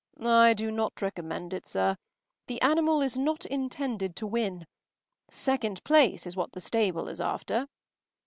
”“I 0.43 0.55
do 0.55 0.71
not 0.71 0.99
recommend 1.03 1.53
it, 1.53 1.67
sir. 1.67 1.95
The 2.47 2.59
animal 2.63 3.03
is 3.03 3.19
not 3.19 3.45
intended 3.45 4.15
to 4.15 4.25
win. 4.25 4.65
Second 5.29 5.83
place 5.83 6.25
is 6.25 6.35
what 6.35 6.53
the 6.53 6.59
stable 6.59 7.07
is 7.07 7.21
after. 7.21 7.67